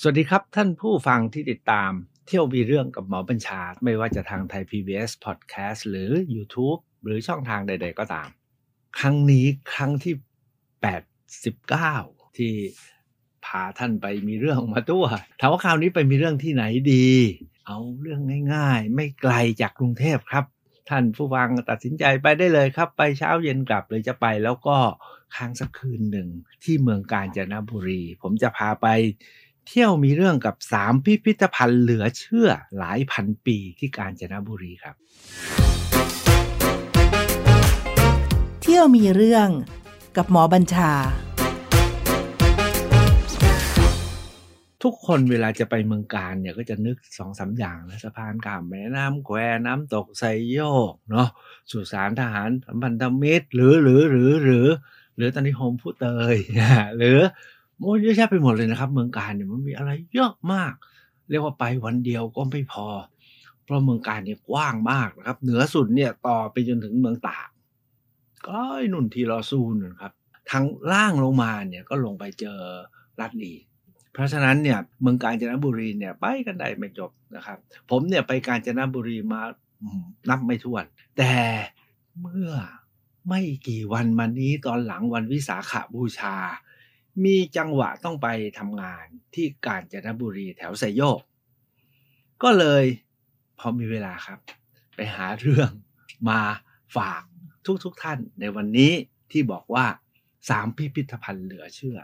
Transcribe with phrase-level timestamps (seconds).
[0.00, 1.90] สวัสดีครับท่านผู้ฟังที่ติดตาม
[2.26, 8.28] เที่ยวมีเรื่องกับหมอบัญชา ไม่ว่าจะทางไทย PBS Podcast หรือ YouTube หรือช่องทางใด ๆ ก็ตาม
[8.98, 10.14] ครั้งนี้ครั้งที่
[11.64, 12.54] 89 ที่
[13.44, 15.06] พาท่านไปมีเรื่องมาตัว
[15.40, 17.08] ถามว่าคราวนี้ไปมีเรื่องที่ไหนดี
[17.66, 18.20] เอาเรื่อง
[18.54, 20.44] ง่าย ๆ ไม่ไกลจากกรุงเทพครับ
[20.90, 24.76] ท่านผู้ฟังตัดสินใจไปได้เลยครับ ไปเช้าเย็นกลับเลยจะไปแล้วก็
[25.36, 26.28] ค้างสักคืนหนึ่ง
[26.64, 28.86] ที่เมืองกาญจนบุรี ผมจะพาไป
[29.72, 32.48] เที่ยวมีเรื่องกับ 3 พิพิธภัณฑ์เหลือเชื่อ
[32.78, 34.94] หลายพันปีที่กาญจนบุรีครับ
[38.62, 39.48] เที่ยวมีเรื่อง
[40.16, 40.92] กับหมอบัญชา
[44.82, 50.60] ทุกคนเวลาจะไปเมืองการเนี่ยก็จะนึกสองสาอย่างนะสะพานข้ามแม่น้ำแควน้ำตกไซโย
[50.92, 51.28] กเนาะ
[51.70, 54.66] สุสานทหารสัมพันธมิตรหรือหรือหรือหรือ
[55.16, 56.36] หรือตอนนี้โฮมผู้เตย
[56.98, 57.18] หรือ
[57.80, 60.72] โอ้เยอะแยะไปหมดเลยนะครับ เมืองการเนี่ยมันมีอะไรเยอะมาก
[61.30, 62.86] เรียกว่าไปวันเดียวก็ไม่พอ
[63.64, 67.48] เพราะเมืองการเนี่ยกว้างมากนะครับ เหนือสุดเนี่ยต่อไปจนถึงเมืองตาก
[68.48, 68.60] ก็
[68.92, 70.12] นุ่นทีรอซูนนะครับ
[70.50, 72.58] ทางล่างลงมาเนี่ยก็ลงไปเจอ
[73.20, 73.54] รัดลี
[74.12, 77.58] เพราะฉะนั้นเนี่ยเมืองกาญจนบุรีเนี่ยไปกันได้ไม่จบนะครับ
[77.90, 79.40] ผมเนี่ยไปกาญจนบุรีมา
[80.28, 80.84] นับไม่ถ้วน
[81.16, 81.32] แต่
[82.20, 82.50] เมื่อ
[83.28, 86.36] ไม่กี่วันมานี้ตอนหลังวันวิสาขาบูชา
[87.24, 91.20] มีจังหวะต้องไปทำงานที่กาญจนบุรีแถวไซโยก
[92.42, 92.84] ก็เลย
[93.58, 94.38] พอมีเวลาครับ
[94.94, 95.70] ไปหาเรื่อง
[96.28, 96.40] มา
[96.96, 97.22] ฝาก
[97.84, 98.92] ทุกๆทท่านในวันนี้
[99.32, 99.86] ที่บอกว่า
[100.50, 101.98] สามพิพิธภัณฑ์เหลือเชื่อ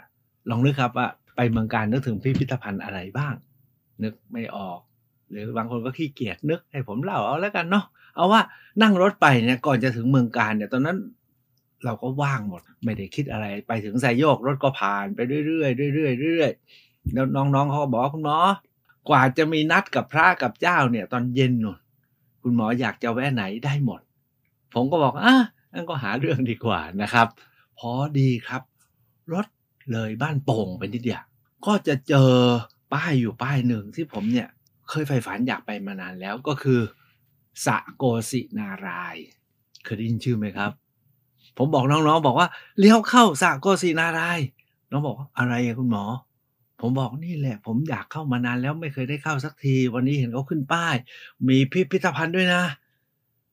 [0.50, 1.06] ลองนึกครับว่า
[1.36, 3.34] ไปเมืองการนึกถึงพิพิธภัณฑ์อะไรบ้าง
[4.02, 4.78] นึกไม่ออก
[5.30, 7.84] หรือบางคนก็ขี้เกียจนึกให้ผมเล่าเอาแล้วกันเนาะ
[8.16, 8.42] เอาว่า
[8.82, 10.98] นั่งรถไปเนี่ยก่อนจะถึงเมืองการเนี่ยตอนนั้น
[11.84, 18.38] เราก็ว่างหมด ไม่ได้คิดอะไร ไปถึงไซโยกรถก็ผ่านไปเรื่อยๆเรื่อยๆเรื่อยๆแล้วน้องๆเขาก็บอกคุณหมอ
[19.08, 21.78] กว่าจะมีนัดกับพระกับเจ้าเนี่ย ตอนเย็นนู่น
[22.42, 24.00] คุณหมออยากจะแวะไหนได้หมด
[24.74, 25.36] ผมก็บอกอะ
[25.72, 27.26] งั้นก็หาเรื่องดีกว่านะครับ
[27.78, 28.62] พอดีครับ
[29.32, 29.46] รถ
[29.92, 31.24] เลยบ้านโป่งไปนิดเดียว
[31.66, 32.32] ก็จะเจอ
[32.92, 34.48] ป้ายอยู่ป้ายหนึ่งที่ผมเนี่ย
[34.88, 36.80] เคยใฝ่ฝันอยากไปมานานแล้วก็คือ
[37.66, 39.16] สะโกสินาราย
[39.84, 40.70] เคยได้ยินชื่อไหมครับ
[41.58, 42.48] ผมบอกน้องๆ บอกว่า
[42.78, 44.40] เลี้ยวเข้าสะโกสินาราย
[44.90, 46.04] น้องบอกอะไรคุณหมอ
[46.80, 50.94] ผมบอกนี่แหละ ผมอยากเข้ามานานแล้วไม่เคยได้เข้าสักที วันนี้เห็นเขาขึ้นป้าย
[51.48, 52.62] มีพิพิธภัณฑ์ด้วยนะ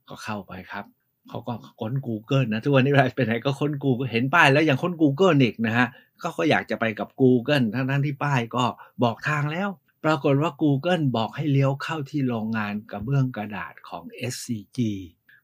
[0.09, 0.85] ก็เข้าไปครับ
[1.29, 5.87] เขาก็ค้น Google นะทุกวันนี้เวลาไปไหนก็ค้น Google เห็นป้ายแล้วยังค้น Google อีกนะฮะ
[6.21, 8.63] ก็ก็อยากจะไปกับ Google ทั้งทั้งที่ป้ายก็
[9.03, 9.69] บอกทางแล้ว
[10.03, 14.79] ปรากฏว่า Google บอกให้เลี้ยวเข้าที่โรงงานกระเบื้องกระดาษของ SCG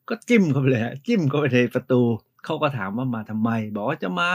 [0.08, 2.02] ก็จิ้มเข้าไปเลยจิ้มเข้าไปในประตู
[2.48, 4.30] เขาก็ถามว่ามาทำไม บอกว่าจะมา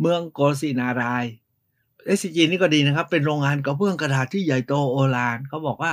[0.00, 1.24] เมืองโกสินาราย
[2.16, 5.92] SCG นี่ก็ดีนะครับ เป็นโรงงานกระเบื้องกระดาษที่ใหญ่โตโอฬารเขาบอกว่า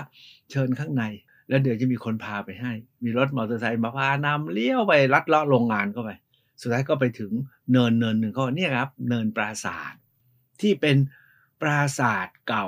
[0.51, 1.03] เชิญข้างใน
[1.49, 2.71] แล้วเดี๋ยวจะมีคนพาไปให้
[3.03, 6.11] มีรถมอเตอร์ไซค์มาพานำเลี้ยวไปลัดเลาะโรงงานเข้าไป
[6.61, 7.31] สุดท้ายก็ไปถึง
[7.71, 10.01] เนินเนินหนึ่งเขาเนี่ยครับ เนินปราศาสตร์
[10.61, 10.97] ที่เป็น
[11.61, 12.67] ปราศาสตร์เก่า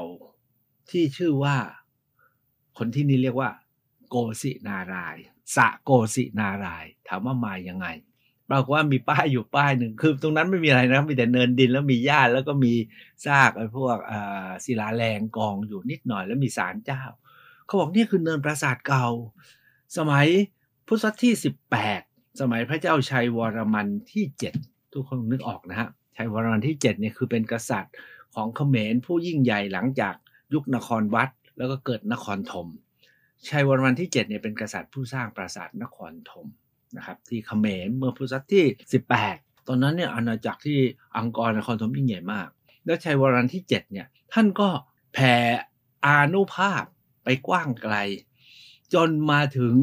[0.91, 1.57] ที่ชื่อว่า
[2.78, 3.50] คนที่นี่เรียกว่า
[4.09, 5.17] โกสินาราย
[5.55, 7.88] สะโกศินาราย ถามว่ามายังไง
[8.50, 12.73] ปรากฏว่ามีป้ายอยู่ป้ายหนึ่งคือตรงนั้นไม่มีอะไรนะมีแต่เนินดินแล้วมีหญ้าแล้วก็มี
[13.25, 13.97] ซากไอ้พวก
[14.66, 17.01] ศิลาแรงกองอยู่นิดหน่อยแล้วมีศาลเจ้า
[17.66, 19.07] เขาบอกนี่คือเนินปราสาทเก่า
[19.97, 20.28] สมัย
[20.88, 21.34] พุทธศตวรรษที่
[21.85, 24.25] 18 สมัยพระเจ้าชัยวรมันที่
[24.59, 27.94] 7 ทุกคนนึกออกนะฮะชัยวรมันที่7เนี่ยคือเป็นกษัตริย์
[28.35, 30.16] ของเขมรผู้ยิ่งใหญ่หลังจาก
[30.53, 32.67] ยุคนครวัด แล้วก็เกิดนครธม
[33.50, 36.47] ชัยวรมันที่7เนี่ยเป็นกษัตริย์ผู้สร้างปราสาทนครธม
[36.97, 38.66] นะครับที่เขมรเมื่อพุทธศตวรรษที่
[39.16, 40.79] 18 ตอนนั้นเนี่ยอาณาจักรที่
[41.18, 42.47] อังกอร์นครธมยิ่งใหญ่มาก
[42.85, 44.69] แล้วชัยวรันที่ 7 เนี่ยท่านก็
[45.13, 45.35] แผ่
[46.06, 46.84] อานุภาพ
[47.23, 47.96] ไปกว้างไกล
[48.94, 49.75] จนมาถึง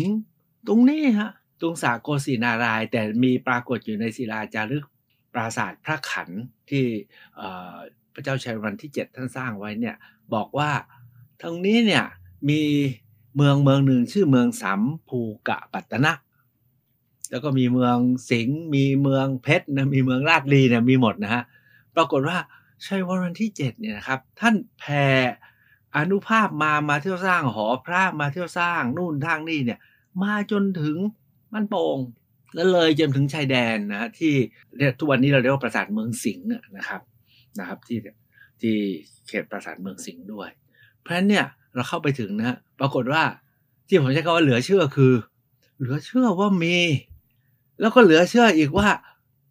[0.67, 1.31] ตรงนี้ฮะ
[1.61, 4.85] ตรงสาโกศินาราย แต่มีปรากฏอยู่ในศิลาจารึก
[5.33, 6.29] ปราสาทพระขัน
[6.71, 6.85] ที่
[8.13, 9.97] พระเจ้าชัยวรันที่ 7 ท่านสร้างไว้เนี่ย
[10.35, 10.71] บอกว่า
[11.41, 12.05] ตรงนี้เนี่ย
[12.49, 12.63] มี
[13.37, 16.13] เมืองเมืองหนึ่งชื่อเมืองสัมภูกะปัตตนะ
[17.33, 17.97] แล้วก็มีเมือง
[18.31, 21.43] สิงห์มีเมืองเพชรนะมีเมืองราชลีเนี่ยมีหมดนะฮะ
[21.97, 22.37] ปรากฏว่า
[22.87, 25.07] ชัยวรมันที่7เนี่ยนะครับท่านแผ่
[25.97, 29.79] อนุภาพมามาเที่ยวสร้างหอพระมาเที่ยวสร้างนู่นทางนี่เนี่ย
[30.23, 30.97] มาจนถึง
[31.55, 31.99] มันโป่ง
[32.55, 34.35] แล้วเลยจนถึงชายแดนนะที่
[34.99, 36.47] ทุกวันนี้เราเรียกว่าปราสาทเมืองสิงห์
[36.77, 37.01] นะครับ
[37.59, 37.99] นะครับที่
[38.61, 38.77] ที่
[39.29, 40.49] เขตปราสาทเมืองสิงห์ด้วย
[41.01, 43.23] เพราะฉะนั้นเนี่ยเราเข้าไปถึงนะปรากฏว่า
[43.89, 45.13] ที่ผมใช้คำว่าเหลือเชื่อคือ
[45.79, 46.77] เหลือเชื่อว่ามี
[47.81, 48.89] แล้วก็เหลือเชื่ออีกว่า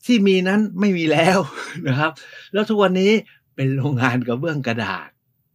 [0.06, 1.39] ที่มีนั้นไม่มีแล้ว
[1.88, 2.12] นะครับ
[2.53, 3.12] แล้วทุกวันนี้
[3.56, 5.09] เป็นโรงงานกระเบื้องกระดาษ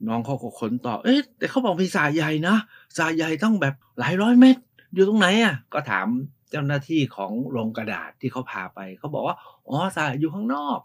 [0.08, 2.56] น้องเขาก็ค้นต่อ เอ๊ะแต่เขาบอกมีสระใหญ่นะ
[2.96, 4.60] สระใหญ่ต้องแบบหลายร้อยเมตร
[4.94, 6.06] อยู่ตรงไหนอะ ก็ถาม
[6.50, 9.36] เจ้าหน้าที่ของโรงกระดาษที่เขาพาไปเขาบอกว่า
[9.69, 10.78] อ๋อสระอยู่ข้างนอก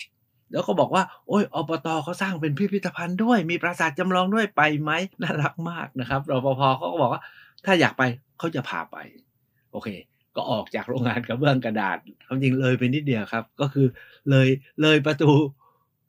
[0.52, 4.92] แล้วก็บอกว่า โอ้ยอบตเขาสร้างเป็นพิพิธภัณฑ์ด้วย มีปราสาทจำลองด้วยไปไหม
[5.22, 7.22] น่ารักมากนะครับรปภเขาก็บอกว่า
[7.66, 8.04] ถ้าอยากไป
[8.40, 8.98] เขาจะพาไป
[9.72, 9.90] โอเค
[10.36, 11.98] ก็ออกจากโรงงานกระเบื้องกระดาษ
[12.28, 13.88] ความจริงเลยไปนิดเดียวครับ ก็คือ
[14.30, 14.48] เลย
[14.82, 15.32] เลยประตู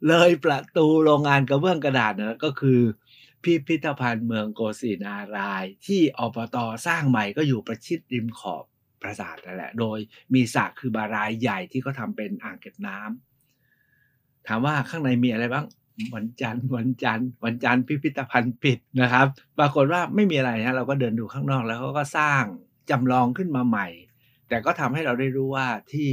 [0.09, 2.81] เลยประตูโรงงานกระเบื้องกระดาษนะก็คือ
[3.43, 8.65] พิพิธภัณฑ์เมืองโกสินาราย ที่อบตสร้างใหม่ก็อยู่ประชิดริมขอบ
[9.03, 9.99] ปราสาทนั่นแหละ โดย
[10.35, 15.67] มีสระคือบารายใหญ่ที่เขาทาเป็นอ่างเก็บน้ำถามว่าข้างในมีอะไรบ้าง
[16.15, 19.27] วันจันทร์วันจันทร์วันจันทร์พิพิธภัณฑ์ปิดนะครับ
[19.59, 22.43] ปรากฏว่าไม่มีอะไรนะเราก็เดินดูข้างนอกแล้วเขาก็สร้าง
[22.91, 23.89] จำลองขึ้นมาใหม่
[24.53, 26.11] แต่ก็ทำให้เราได้รู้ว่าที่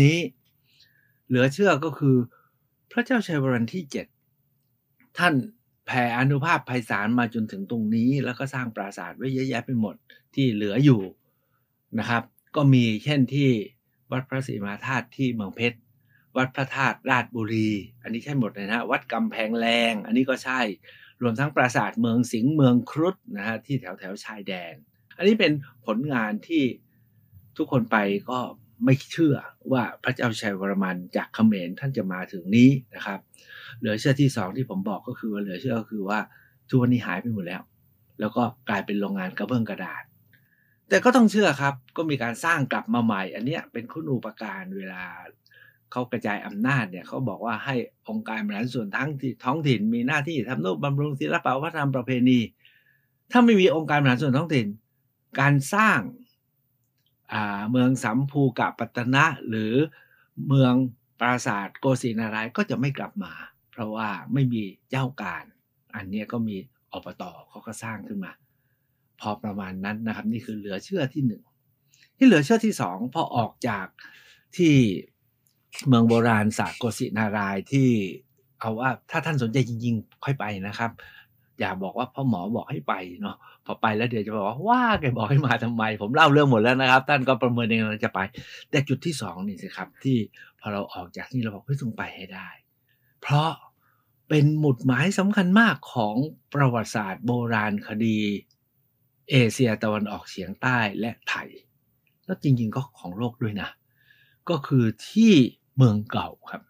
[0.00, 0.16] นี้
[1.28, 2.16] เหลือเชื่อก็คือ
[2.92, 4.06] พระเจ้าชัยวรันที่เจ็ด
[5.18, 5.34] ท่าน
[5.86, 9.94] แผ่อนุภาพไพศาลมาจนถึงตรงนี้ แล้วก็สร้างปราสาทไว้เยอะแยะไปหมด
[10.34, 11.00] ที่เหลืออยู่
[11.98, 12.22] นะครับ
[12.56, 13.50] ก็มีเช่นที่
[14.12, 15.78] วัดพระศรีมาธาตุที่เมืองเพชร
[16.36, 17.70] วัดพระธาตุราชบุรี
[18.02, 20.60] อันนี้ใช่หมดเลยนะวัดกำแพงแรง อันนี้ก็ใช่
[21.22, 24.74] รวมทั้งปราสาทเมืองสิงห์เมืองครุฑนะฮะที่แถวแถวชายแดน
[25.16, 25.52] อันนี้เป็น
[25.86, 26.64] ผลงานที่
[27.56, 27.96] ทุกคนไป
[28.30, 28.38] ก็
[28.84, 29.36] ไม่เชื่อ
[29.72, 33.20] ว่าพระเจ้าชัยวรมันจากเขมรท่านจะมาถึงนี้นะครับ
[33.78, 36.18] เหลือเชื่อที่สองที่ผมบอกก็คือว่าเหลือเชื่อก็คือว่า
[36.68, 37.62] ทุกวันนี้หายไปหมดแล้ว
[38.20, 40.02] แล้วก็กลายเป็นโรงงานกระเบื้องกระดาษ
[40.88, 45.04] แต่ก็ต้องเชื่อครับ ก็มีการสร้างกลับมาใหม่ อันเนี้ยเป็นคุณูปการเวลา
[45.92, 47.74] เขากระจายอำนาจเนี่ยเขาบอกว่าให้
[48.08, 52.38] องค์การบริหารส่วนทั้งที่ท้องถิ่น มีหน้าที่ทำนุบำรุงศิลปวัฒนธรรมประเพณี
[53.30, 54.66] ถ้าไม่มีองค์การบริหารส่วนท้องถิ่น
[55.40, 55.98] การสร้าง
[57.70, 59.74] เมืองสัมภูกับปัตนะ หรือ
[60.48, 60.74] เมือง
[61.20, 63.32] ปราสาทโกศินารายก็จะไม่กลับมา
[63.70, 65.44] เพราะว่าไม่มีเจ้าการ
[65.94, 66.56] อันนี้ก็มี
[66.92, 68.32] อบตเขาก็สร้างขึ้นมา
[69.20, 71.42] พอประมาณนั้นนะครับ นี่คือเหลือเชื่อที่หนึ่ง
[72.16, 73.86] ที่เหลือเชื่อที่สองพอออกจาก
[74.56, 74.74] ที่
[75.86, 77.90] เมืองโบราณศาสตร์โกศินารายที่
[78.60, 80.90] เอาว่าถ้าท่านสนใจจริงๆ ค่อยไปนะครับ
[81.58, 83.36] อย่าบอกว่าพ่อหมอบอกให้ไปเนาะ
[83.66, 88.20] พอไปแล้วเดี๋ยวจะบอกว่าว่าแกบอกให้มาทำไม ผมเล่าเรื่องหมดแล้วนะครับท่านก็ประเมินเองเราจะไป
[88.70, 90.16] แต่จุดที่สองนี่สิครับ ที่
[90.60, 92.48] พอเราออกจากนี่เราบอกเฮ้ยต้องไปให้ได้
[93.22, 93.50] เพราะ
[94.28, 96.16] เป็นหมุดหมายสำคัญมากของ
[96.54, 98.18] ประวัติศาสตร์โบราณคดี
[99.30, 101.48] เอเชียตะวันออกเฉียงใต้และไทย
[102.24, 103.68] แล้วจริงๆก็ของโลกด้วยนะ
[104.48, 105.32] ก็คือที่
[105.76, 106.62] เมืองเก่าครับ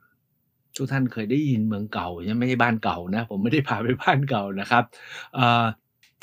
[0.77, 4.85] ทุกท่านเคยได้ยินเมืองเก่าใช่ไม่ใช่บ้านเก่านะ ผมไม่ได้พาไปบ้านเก่านะครับ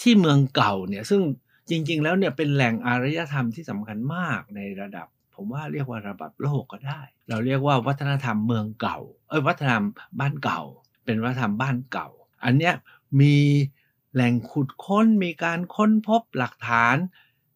[0.02, 1.22] ที่เมืองเก่าเนี่ยซึ่ง
[1.70, 9.00] จริง ๆ แล้วเนี่ยเป็นแหล่งอารยธรรมที่สำคัญมากในระดับ ผมว่าเรียกว่าระดับโลกก็ได้ เราเรียกว่าวัฒนธรรมเมืองเก่า
[9.30, 9.86] เอ้ยวัฒนธรรม
[10.20, 10.62] บ้านเก่า
[11.06, 12.10] เป็นวัฒนธรรมบ้านเก่า
[12.44, 12.76] อันเนี้ย
[13.22, 13.36] มี
[14.14, 16.96] แหล่งขุดค้นมีการค้นพบหลักฐาน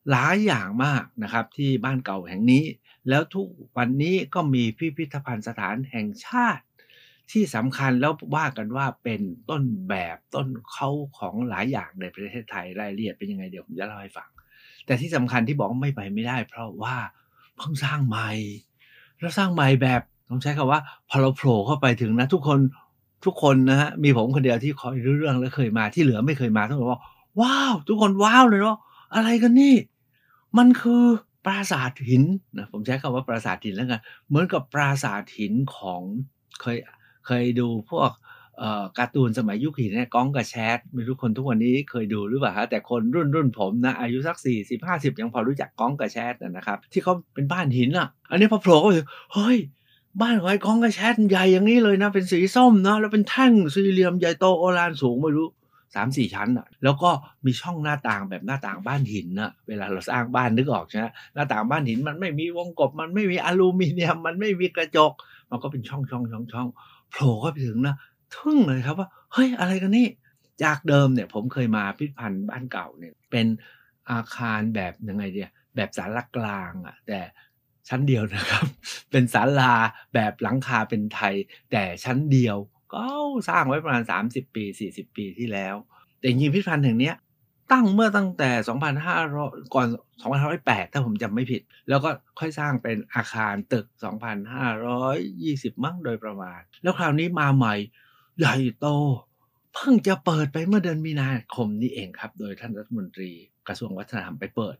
[0.09, 2.63] หลายอย่างมากนะครับที่บ้านเก่าแห่งนี้
[3.09, 3.47] แล้วทุก
[3.77, 6.63] วันนี้ก็มีพิพิธภัณฑ์สถานแห่งชาติ
[7.31, 14.29] ที่สำคัญแล้วว่ากันว่าเป็นต้นแบบต้นเขาของหลายอย่างในประเทศไทยรายละเอียดเป็นยังไงเดี๋ยวผมจะเล่าให้ฟัง
[14.85, 16.95] แต่ที่สำคัญที่บอกไม่ไปไม่ได้ เพราะว่า
[17.57, 18.29] เพิ่งสร้างใหม่
[19.19, 20.79] แล้วสร้างใหม่แบบต้องใช้คำว่า
[21.09, 22.59] พอเราโผล่เข้าไปถึงนะ ทุกคน
[23.25, 27.03] ทุกคนนะฮะมีผมคนเดียวที่คอยรู้เรื่องและเคยมาที่เหลือไม่เคยมาทุกคนบอก
[27.41, 28.77] ว้าว ทุกคนว้าวเลยเนาะ
[29.15, 29.75] อะไรกันนี่
[30.57, 31.03] มันคือ
[31.45, 32.23] ปราสาทหิน
[32.57, 36.01] นะผมใช้คำว่าปราสาทหินแล้วกันเหมือนกับปราสาทหินของ
[36.61, 36.77] เคย
[37.27, 38.11] เคยดูพวก
[38.97, 49.57] การ์ตูนสมัยยุคหินเนี่ยก้องกับแชทไม่รู้คนทุกวันนี้เคยดูหรือเปล่าฮะแต่คนรุ่นรุ่นผมนะอายุสักสี่สิบห้าสิบยังพอรู้จักก้องกับแชทนะครับ ที่เขาเป็นบ้านหินอะ อันนี้พอโผล่ก็เลยเฮ้ย
[50.21, 55.47] บ้านของไอ้ก้องกับแชทใหญ่อย่างนี้เลยนะ เป็นสีส้มนะแล้วเป็นแท่งสี่เหลี่ยมใหญ่โตโอฬารสูงไม่รู้
[55.95, 57.09] สามสี่ชั้นอะแล้วก็
[57.45, 65.13] มีช่องหน้าต่างแบบหน้าต่างบ้านหินอะเวลาเราสร้างบ้านนึกออกใช่ไหมหน้าต่างบ้านหินมันไม่มีวงกบมันไม่มีอลูมิเนียมมันไม่มีกระจก
[65.49, 66.67] มันก็เป็นช่องช่องช่องช่อง
[67.11, 67.95] โผล่เข้าไปถึงนะ
[68.35, 70.07] ทึ่งเลยครับว่าเฮ้ยอะไรกันนี่
[70.63, 73.47] จากเดิมเนี่ยผมเคยมาพิพิธภัณฑ์บ้านเก่าเนี่ยเป็น
[74.11, 77.19] อาคารแบบยังไงเดียแบบศาลากลางอะ่ะแต่
[77.89, 78.65] ชั้นเดียวนะครับ
[79.11, 79.73] เป็นศาลา
[80.13, 81.35] แบบหลังคาเป็นไทย
[81.71, 82.57] แต่ชั้นเดียว
[82.93, 83.05] ก็
[83.49, 85.75] สร้างไว้ประมาณ 30 ปี 40 ปีที่แล้ว
[86.17, 87.11] แต่จริงพิพิธภัณฑ์แห่งนี้
[87.71, 88.51] ตั้งเมื่อตั้งแต่
[89.13, 89.87] 2,500 ก่อน
[90.41, 92.09] 2,508 ถ้าผมจำไม่ผิด แล้วก็
[92.39, 93.85] ค่อยสร้างเป็นอาคารตึก
[94.65, 97.75] 2,520 มั่งโดยประมาณ แล้วคราวนี้มาใหม่
[98.39, 98.87] ใหญ่โต
[99.73, 103.31] เพิ่งจะเปิดไปเมื่อเดือนมีนาคมนี้เองครับ โดยท่านรัฐมนตรี
[103.67, 104.75] กระทรวงวัฒนธรรมไปเปิด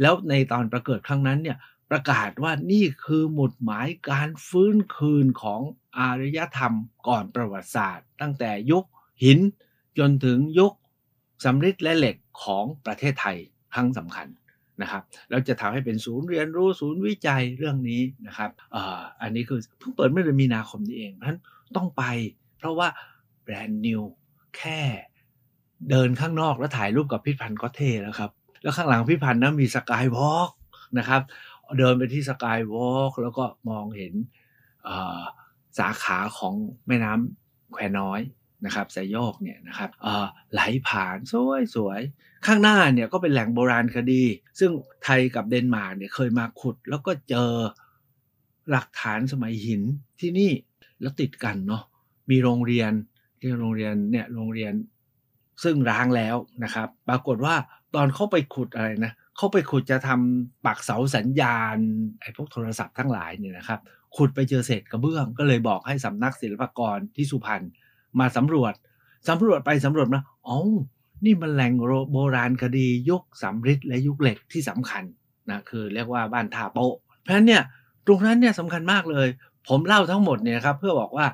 [0.00, 1.58] แล้วในตอนประเกิดครั้งนั้นเนี่ย
[1.90, 5.60] ประกาศว่านี่คือหมุดหมายการฟื้นคืนของ
[5.98, 6.74] อารยธรรม
[7.08, 8.84] ก่อนประวัติศาสตร์ ตั้งแต่ยุค
[9.24, 9.38] หิน
[9.98, 10.72] จนถึงยุค
[11.44, 13.36] สำริดและเหล็ก ของประเทศไทย
[13.74, 14.26] ครั้งสำคัญ
[14.82, 18.76] นะครับแล้วจะทำให้เป็นศูนย์เรียนรู้ศูนย์วิจัยเรื่องนี้นะครับอ
[19.22, 21.40] อันนี้คือเพิ่งเปิดเมื่อเดือนมีนาคมนี้เองเพราะฉะนั้น
[21.76, 22.02] ต้องไป
[22.58, 22.88] เพราะว่า
[23.42, 24.02] แบรนด์นิว
[24.56, 24.80] แค่
[25.90, 28.30] เดินข้างนอกแล้วถ่ายรูปกับพิพันธ์ก็เท่แล้วครับ
[28.62, 30.50] แล้วข้างหลังพิพันธ์นะมีสกายวอล์ก
[30.98, 31.22] นะครับ
[31.78, 34.12] เดินไปที่สกายวอล์กแล้วก็มองเห็น
[35.78, 36.54] สาขาของ
[36.86, 38.20] แม่น้ำแควน้อย
[38.64, 39.90] นะครับสายโยกเนี่ยนะครับ
[40.52, 42.00] ไหลผ่านสวยสวย
[42.46, 44.22] ข้างหน้าเนี่ยก็เป็นแหล่งโบราณคดี
[44.58, 44.70] ซึ่ง
[45.04, 47.50] ไทยกับเดนมาร์กเนี่ยเคยมาขุด แล้วก็เจอ
[48.70, 49.82] หลักฐานสมัยหิน
[50.20, 50.52] ที่นี่
[51.00, 51.82] แล้วติดกันเนาะ
[52.30, 52.92] มีโรงเรียน
[53.40, 54.74] ที่โรงเรียนเนี่ยโรงเรียน
[55.62, 57.54] ซึ่งร้างแล้วนะครับ ปรากฏว่า
[57.94, 61.76] ตอนเข้าไปขุดอะไรนะเข้าไปขุดจะทำปักเสาสัญญาณ
[62.20, 63.80] ไอ้พวกโทรศัพท์ทั้งหลายเนี่ยนะครับ
[64.16, 67.64] ขุดไปเจอเศษกระเบื้อง ก็เลยบอกให้สำนักศิลปากรที่สุพรรณ
[68.20, 68.72] มาสำรวจ
[69.28, 70.58] สำรวจไปสำรวจมาอ๋อ
[71.24, 71.72] นี่มันแหล่ง
[72.12, 75.04] โบราณคดียุคสำริดและยุคเหล็กที่สำคัญ
[75.50, 77.62] นะคือเรียกว่าบ้านท่าโปะเพราะฉะนั้นเนี่ย
[78.06, 79.28] ตรงนั้นเนี่ยสำคัญมากเลย
[79.68, 81.26] ผมเล่าทั้งหมดเนี่ยครับเพื่อบอกว่า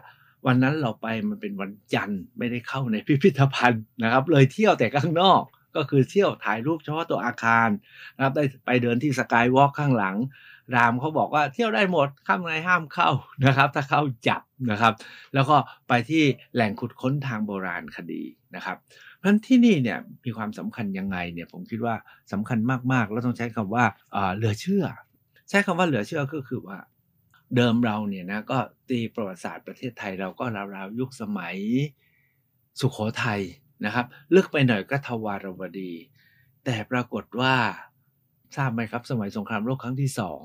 [0.47, 5.43] วันนั้นเราไปมันเป็นวันจันทร์ไม่ได้เข้าในพิพิธภัณฑ์นะครับ เลยเที่ยวแต่ข้างนอก
[5.77, 7.69] ก็คือเที่ยวถ่ายรูปเฉพาะตัวอาคาร
[8.17, 10.17] นะครับได้ไปเดินที่สกายวอล์กข้างหลัง
[10.75, 13.11] รามเขาบอกว่าเที่ยวได้หมดข้างในห้ามเข้า
[13.47, 14.95] นะครับ ถ้าเข้าจับนะครับ
[15.35, 15.57] แล้วก็
[15.89, 16.23] ไปที่
[16.55, 18.23] แหล่งขุดค้นทางโบราณคดี
[18.55, 18.77] นะครับ
[19.17, 21.95] เพราะฉะนั้นที่นี่เนี่ยมีความสำคัญยังไงเนี่ยผมคิดว่า
[22.33, 22.59] สำคัญ
[22.93, 23.85] มากๆ แล้วต้องใช้คำว่า
[24.37, 24.85] เหลือเชื่อ
[25.49, 26.79] ใช้คำว่าเหลือเชื่อก็คือว่า
[27.57, 28.59] เดิมเราเนี่ยนะก็
[28.89, 31.57] ตีประวัติศาสตร์ประเทศไทยเราก็ราวๆยุคสมัย
[32.81, 33.41] สุขโขทัย
[33.85, 35.93] นะครับลึกไปหน่อยก็ทวารวดี
[36.65, 37.55] แต่ปรากฏว่า
[38.57, 40.41] ทราบไหมครับสมัยสงครามโลกครั้งที่สอง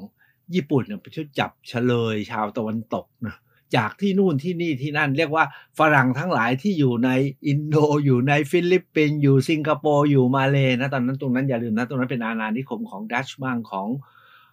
[0.55, 3.35] ญี่ปุ่นเนี่ยไปช่วยจับเชลยชาวตะวันตกนะ
[3.75, 5.45] จากที่นู่นที่นี่ที่นั่น เรียกว่า
[5.79, 7.09] ฝรั่งทั้งหลายที่อยู่ใน
[7.47, 13.87] อินโดอยู่ในฟิลิปปินส์อยู่สิงคโปร์อยู่มาเลนะตอนนั้นตรงนั้นอย่าลืมนะตรงนั้นเป็นอาณานิคมของดัตช์บ้างของ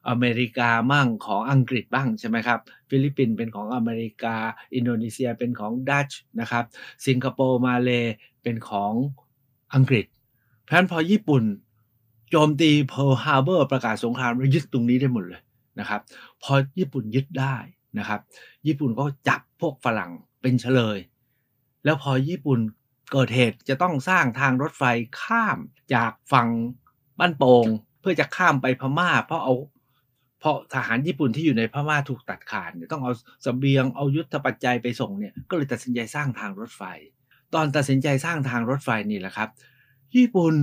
[0.08, 4.36] อเมริกามั่งของอังกฤษบ้างใช่ไหมครับ ฟิลิปปินส์เป็นของอเมริกา
[4.74, 6.64] อินโดนีเซียเป็นของดัตช์นะครับ
[7.06, 7.90] สิงคโปร์มาเล
[8.42, 8.92] เป็นของ
[9.74, 10.06] อังกฤษ
[10.62, 11.42] เพราะฉะนั้นพอญี่ปุ่น
[12.34, 15.42] โจมตีเพิร์ลฮาร์เบอร์ประกาศสงครามแล้วยึดตรงนี้ได้หมดเลย
[15.80, 16.00] นะครับ
[16.42, 17.56] พอญี่ปุ่นยึดได้
[17.98, 18.20] นะครับ
[18.66, 20.10] ญี่ปุ่นก็จับพวกฝรั่ง
[20.42, 20.98] เป็นเชลย
[21.84, 22.58] แล้วพอญี่ปุ่น
[23.12, 24.82] เกิดเหตุจะต้องสร้างทางรถไฟ
[25.22, 25.58] ข้าม
[25.94, 26.48] จากฝั่ง
[27.18, 27.66] บ้านโปง
[28.00, 29.54] เพื่อจะข้ามไปพม่า เพราะเอา
[30.40, 36.82] เพราะทหารญี่ปุ่นที่อยู่ในพม่าถูกตัดขาดเนี่ยต้องเอาสเสบียงเอายุทธปัจจัยไปส่งเนี่ยก็เลยตัดสินใจสร้างทางรถไฟ
[37.54, 39.48] ตอนตัดสินใจสร้างทางรถไฟนี่แหละครับ
[40.16, 40.54] ญี่ปุ่น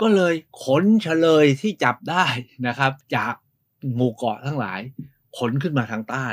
[0.00, 2.24] ก็เลยขนเฉลยที่จับได้
[2.66, 3.34] นะครับ จาก
[3.94, 4.80] หมู่เกาะทั้งหลาย
[5.38, 6.26] ขนขึ้นมาทางใต้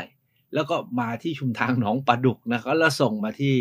[0.53, 3.55] แล้วก็มาที่ชุมทางหนองปลาดุกนะครับแล้วส่งมาที่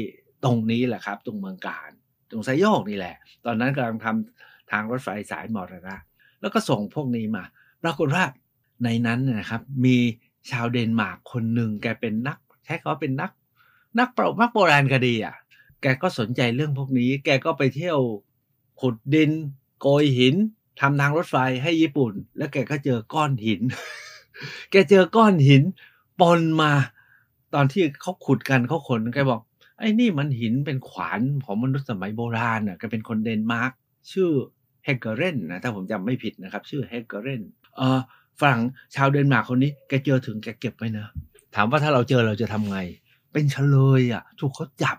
[0.44, 1.90] ตรงนี้แหละครับ ตรงเมืองการ
[2.30, 5.96] ตรงไซโยกนี่แหละ ตอนนั้นกำลังทำทางรถไฟสายมอรณะ
[6.40, 7.44] แล้วก็ส่งพวกนี้มา
[7.82, 8.24] ปรากฏว่า
[8.84, 9.96] ในนั้นนะครับ มี
[10.50, 13.30] ชาวเดนมาร์กคนหนึ่งแกเป็นนักใช้คำว่าเป็นนัก
[13.98, 15.36] นักประวัติโบราณคดีอะ
[15.82, 17.98] แกก็สนใจเรื่องพวกนี้ แกก็ไปเที่ยว
[18.80, 19.30] ขุดดิน
[19.86, 20.34] โกยหิน
[20.80, 23.60] ทำทางรถไฟให้ญี่ปุ่น แล้วแกก็เจอก้อนหิน
[24.70, 25.62] แกเจอก้อนหิน
[26.20, 26.72] ปนมา
[27.54, 29.40] ตอนที่เขาขุดกันเขาขนแกบอก
[29.78, 33.72] ไอ้นี่มันหินเป็นขวานของมนุษย์สมัยโบราณอะแกเป็นคนเดนมาร์ก
[34.12, 34.30] ชื่อ
[34.84, 37.42] เฮกเกอร์เรนนะถ้าผมจำไม่ผิดนะครับ ชื่อเฮกเกอร์เรน
[37.76, 38.00] เออ
[38.40, 38.60] ฝรั่ง
[38.94, 41.06] ชาวเดนมาร์กคนนี้แกเจอถึงแกเก็บไว้นะ
[41.54, 42.78] ถามว่าถ้าเราเจอเราจะทำไง
[43.32, 44.98] เป็นเชลยอะ ถูกเขาจับ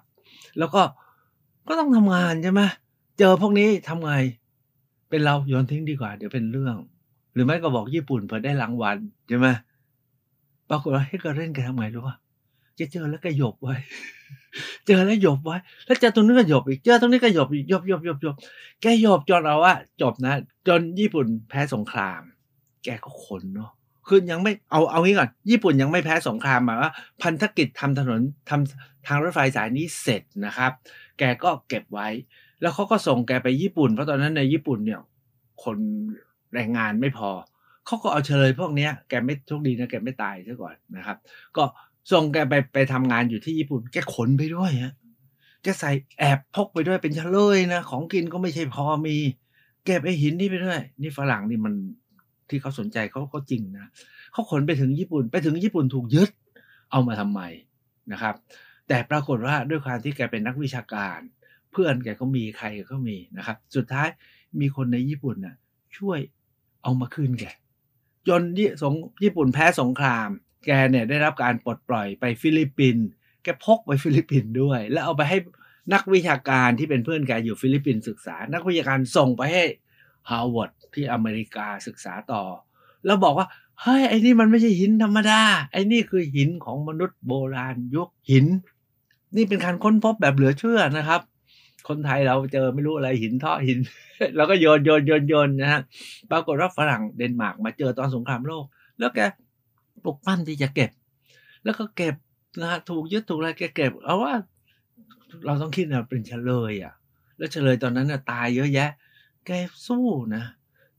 [0.59, 0.81] แล้วก็
[1.67, 2.61] ก็ต้องทำงานใช่ไหม
[3.19, 4.13] เจอพวกนี้ทำไง
[5.15, 6.75] เป็นเราโยนทิ้งดีกว่า เดี๋ยวเป็นเรื่อง
[7.33, 9.47] หรือไม่ก็บอกญี่ปุ่นเพื่อได้รางวัลใช่ไหม
[10.69, 12.15] ปรากฏว่าให้ก็เล่นแกทำไงรู้ป่ะ
[12.79, 13.75] จะเจอแล้วก็หยบไว้
[14.87, 18.35] เจอแล้วหยบไว้ แล้วเจอตรงนี้ก็หยบอีก เจอตรงนี้ก็หยบอีกหยบหยบหยบหยบ
[18.81, 20.33] แกหยบจนเอาว่าจบนะ
[20.67, 22.21] จนญี่ปุ่นแพ้สงคราม
[22.83, 23.71] แกก็ขนเนาะ
[24.07, 26.91] คือยังไม่เอาเอางี้ก่อน ญี่ปุ่นยังไม่แพ้สงครามหมายว่า
[27.21, 30.71] พันธกิจทำถนนทำทางรถไฟสายนี้เสร็จนะครับ
[31.19, 32.07] แกก็เก็บไว้
[32.61, 35.01] แล้วเขาก็ส่งแกไปญี่ปุ่น เพราะตอนนั้นในญี่ปุ่นเนี่ย
[35.63, 35.77] คน
[36.53, 37.29] แรงงานไม่พอ
[37.85, 41.17] เขาก็เอาเฉลยพวกนี้แกไม่โชคดีนะแกไม่ตายซะก่อนนะครับ
[41.57, 41.63] ก็
[42.11, 44.93] ส่งแกไปไปทำงานอยู่ที่ญี่ปุ่น แกขนไปด้วยฮะ
[45.63, 49.15] แกใส่แอบพกไปด้วยเป็นเฉลยนะ ของกินก็ไม่ใช่พอมี
[49.85, 51.73] เก็บไอหินนี่ไปด้วย นี่ฝรั่งนี่มัน
[52.49, 53.85] ที่เขาสนใจเขาก็จริงนะ
[54.31, 56.29] เขาขนไปถึงญี่ปุ่น ไปถึงญี่ปุ่นถูกยึด
[56.91, 57.41] เอามาทำไม
[58.11, 58.35] นะครับ
[58.87, 61.19] แต่ปรากฏว่าด้วยความที่แกเป็นนักวิชาการ
[61.75, 64.07] เพื่อนแกก็มีใครก็มีนะครับ สุดท้าย
[64.59, 65.55] มีคนในญี่ปุ่นน่ะ
[65.97, 66.19] ช่วย
[66.83, 67.45] เอามาคืนแก
[68.27, 68.41] จน
[69.23, 70.29] ญี่ปุ่นแพ้สงคราม
[70.65, 73.05] แกเนี่ยได้รับการปลดปล่อยไปฟิลิปปินส์
[73.43, 75.37] แกพกไปฟิลิปปินส์ด้วย แล้วเอาไปให้
[75.93, 79.63] นักวิชาการที่เป็นเพื่อนแกอยู่ฟิลิปปินส์ศึกษา นักวิชาการส่งไปให้
[80.29, 82.43] ฮาร์วาร์ดที่อเมริกาศึกษาต่อ
[83.05, 83.47] แล้วบอกว่า
[83.81, 85.41] เฮ้ยไอ้นี่มันไม่ใช่หินธรรมดา
[85.71, 88.45] ไอ้นี่คือหินของมนุษย์โบราณยุคหิน
[89.35, 91.21] นี่เป็นการค้นพบแบบเหลือเชื่อนะครับ
[91.87, 93.79] คนไทยเราเจอไม่รู้อะไรหินท่อหิน
[94.35, 95.81] เราก็โยนโยนโยนโยนนะฮะ
[96.31, 98.65] ปรากฏว่าฝรั่งเดนมาร์กมาเจอตอนสงครามโลก
[98.99, 99.19] แล้วแก
[100.03, 100.91] ปลุกปั้นที่จะเก็บ
[101.63, 102.15] แล้วก็เก็บ
[102.61, 104.33] นะฮะถูกยึดถูกอะไรแกเก็บเอาว่า
[105.45, 106.93] เราต้องคิดนะเป็นเฉลยอะ
[107.37, 108.89] แล้วเฉลยตอนนั้นน่ะตายเยอะแยะ
[109.45, 109.51] แก
[109.87, 110.43] สู้นะ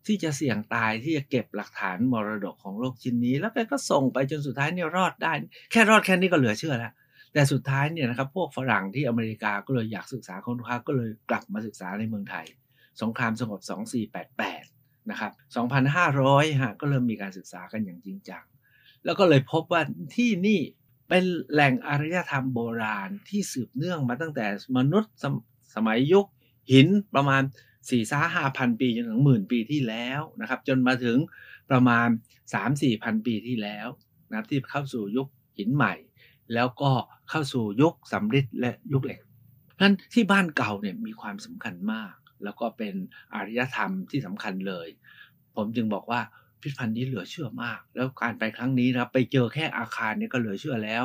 [0.07, 5.33] ที่จะเสี่ยงตายที่จะเก็บหลักฐานมรดกของโลกชิ้นนี้ แล้วแกก็ส่งไปจนสุดท้ายเนี่ยรอดได้
[5.71, 6.93] แค่รอดแค่นี้ก็เหลือเชื่อแล้ว
[7.37, 12.47] แต่สุดท้ายเนี่ยนะครับพวกฝรั่งที่อเมริกาก็เลยอยากศึกษาค้นคว้าก็เลยกลับมาศึกษาในเมืองไทย
[13.03, 13.61] สงครามสงบ
[14.35, 15.33] 2488 นะครับ
[15.97, 18.45] 2,500 ฮะก็เริ่มมีการศึกษากันอย่างจริงจัง
[19.05, 19.83] แล้วก็เลยพบว่า
[20.17, 20.61] ที่นี่
[21.09, 25.35] เป็นแหล่งอารยธรรมโบราณที่สืบเนื่องมาตั้งแต่มนุษย์สม
[25.75, 26.27] สมัยยุค
[26.73, 31.17] หินประมาณ4ี่ห้าห้าพันปีจนถึงหมื่นปีที่แล้วนะครับ จนมาถึง
[31.71, 32.09] ประมาณ
[32.51, 33.89] 3 4 พันปีที่แล้ว
[34.29, 35.27] นะครับที่เข้าสู่ยุค
[35.59, 35.95] หินใหม่
[36.55, 36.91] แล้วก็
[37.31, 39.21] เข้าสู่ยุคสำริดและยุคเหล็ก
[39.81, 42.15] นั้นที่บ้านเก่าเนี่ยมีความสำคัญมาก
[42.45, 42.95] แล้วก็เป็น
[43.35, 44.89] อารยธรรมที่สำคัญเลย
[45.57, 46.21] ผมจึงบอกว่า
[46.61, 51.05] พิพิธภัณฑ์นี้เหลือเชื่อมาก แล้วการไปครั้งนี้นะไปเจอแค่อาคารเนี่ยก็เหลือเชื่อแล้ว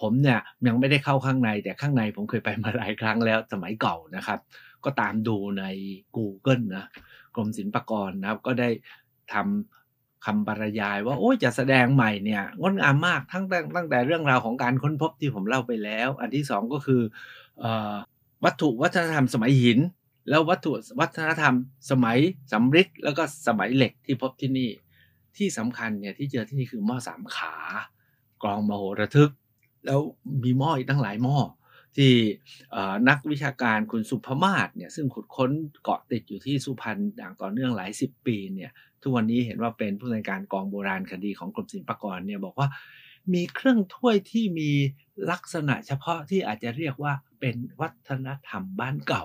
[0.00, 4.38] ผมเนี่ยยังไม่ได้เข้าข้างในแต่ข้างในผมเคยไปมาหลายครั้งแล้วสมัยเก่านะครับ
[4.84, 5.64] ก็ตามดูใน
[6.16, 6.84] Google นะ
[7.34, 8.68] กรมศิลปากรนะครับก็ได้
[9.32, 9.87] ทำ
[10.24, 17.02] คำบรรยายว่าโอ้ยจะแสดงใหม่เนี่ยงดงามมากทั้งต่ตั้งแต่เรื่องราวของการค้นพบที่ผมเล่าไปแล้ว อันที่สองก็คือ
[17.62, 17.64] อ
[18.44, 19.78] วัตถุวัฒนธรรมสมัยหิน
[20.28, 21.54] แล้ววัตถุวัฒนธรรม
[21.90, 22.18] สมัย
[22.52, 24.70] สำริดแล้วก็สมัยเหล็กที่พบที่นี่
[25.36, 27.54] ที่สำคัญเนี่ยที่เจอที่นี่คือหม้อสามขา
[28.42, 29.30] กรองมโหระทึก
[29.86, 30.00] แล้ว
[30.44, 31.36] มีหม้ออีกตั้งหลายหม้อ
[31.96, 32.12] ที่
[33.08, 35.50] นักวิชาการคุณสุภมาศเนี่ยซึ่งขุดค้น
[35.82, 38.70] เกาะติดอยู่ที่สุพรรณอย่างต่อเนื่องหลายสิบปีเนี่ย
[39.02, 42.68] ทุกวันนี้เห็นว่าเป็นผู้ในการกองโบราณคดีของกรมศิลปากรเนี่ยบอกว่า
[43.34, 44.70] มีเครื่องถ้วยที่มี
[45.30, 49.24] ลักษณะเฉพาะที่อาจจะเรียกว่าเป็นวัฒนธรรมบ้านเก่า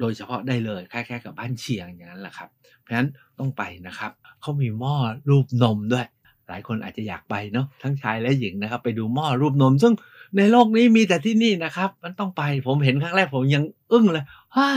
[0.00, 2.48] โดยเฉพาะได้เลยคล้ายๆกับบ้านเชียงอย่างนั้นแหละครับ
[2.80, 4.94] เพราะฉะนั้นต้องไปนะครับเขามีหม้อ
[5.28, 6.06] รูปนมด้วย
[6.48, 9.94] หลายคนอาจจะอยากไปเนาะทั้งชายและหญิงนะครับ ไปดูหม้อรูปนม ซึ่ง
[10.36, 14.24] ในโลกนี้มีแต่ที่นี่นะครับ มันต้องไปผมเห็นครั้งแรกผมยังอึ้งเลย
[14.56, 14.68] ฮ่า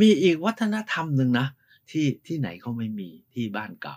[0.00, 1.46] มีอีกวัฒนธรรมหนึ่งนะ
[1.90, 3.96] ที่ที่ไหนเขาไม่มีที่บ้านเก่า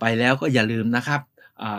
[0.00, 1.20] ไปแล้วก็อย่าลืมนะครับ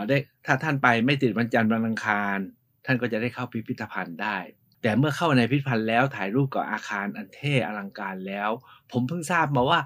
[0.07, 2.37] ได้ถ้าท่านไปไม่ติดวันจันทร์วันอังคาร
[2.85, 4.37] ท่านก็จะได้เข้าพิพิธภัณฑ์ได้
[4.81, 8.49] แต่เมื่อเข้าในพิพิธภัณฑ์แล้วถ่ายรูปกับอาคารอันเท่อลังการแล้ว
[8.91, 9.79] ผมเพิ่งทราบมาว่า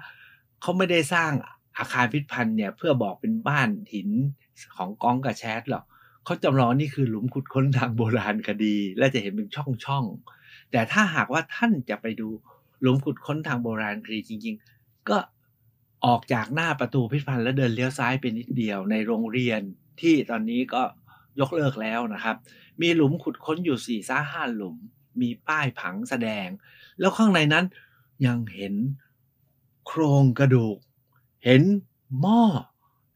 [0.60, 1.32] เขาไม่ได้สร้าง
[1.78, 4.10] อาคารพิพิธภัณฑ์เนี่ยเพื่อบอกเป็นบ้านหิน
[4.76, 5.84] ของกองกระแชทหรอก
[6.24, 10.04] เขาจำลองนี่คือหลุมขุดค้นทางโบราณคดี และจะเห็นเป็นช่องช่อง
[10.70, 12.28] แต่ถ้าหากว่าท่านจะไปดู
[12.80, 15.18] หลุมขุดค้นทางโบราณคดีจริง ๆ ก็
[16.06, 19.60] ออกจากหน้าประตูพิพิธภัณฑ์แล้วเดินเลี้ยวซ้ายไปนิดเดียวในโรงเรียน
[20.00, 20.82] ที่ตอนนี้ก็
[21.40, 22.36] ยกเลิกแล้วนะครับ
[22.80, 24.76] มีหลุมขุดค้นอยู่สี่ซ่าห้าหลุม
[25.20, 26.48] มีป้ายผังแสดง
[27.00, 27.64] แล้วข้างในนั้น
[28.26, 28.74] ยังเห็น
[29.86, 30.78] โครงกระดูก
[31.44, 31.62] เห็น
[32.20, 32.42] หม้อ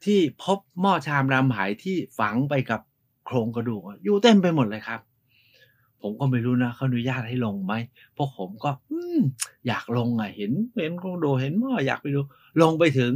[0.04, 2.80] ที่พบหม้อชามรำหายที่ฝังไปกับ
[3.26, 5.00] โครงกระดูก อยู่เต็มไปหมดเลยครับ
[6.06, 7.74] ผมก็ไม่รู้นะเขาอนุญาตให้ลงไหม
[8.16, 9.00] พวกผมก็ อื
[9.66, 12.20] อยากลงอะ เห็นเห็นโครงกระดูกเห็นหม้ออยากไปดู
[12.62, 13.12] ลงไปถึง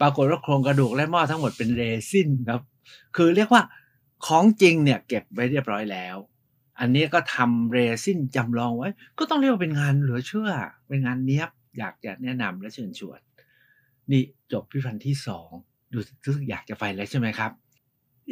[0.00, 2.60] ปรากฏว่าโครงกระดูกและหม้อทั้งหมดเป็นเรซินครับ
[3.16, 3.62] คือเรียกว่า
[4.26, 6.16] ของจริงเนี่ย เก็บไว้เรียบร้อยแล้ว
[6.80, 10.50] อันนี้ก็ทำเรซินจำลองไว้ ก็ต้องเรียกว่าเป็นงานเหลือเชื่อ
[10.88, 13.20] เป็นงานเนี้ยบ อยากจะแนะนำและเชิญชวน
[14.10, 15.50] นี่จบพิพันธ์ที่สอง
[15.92, 17.50] ดูรู้สึกอยากจะไปแล้วใช่ไหมครับ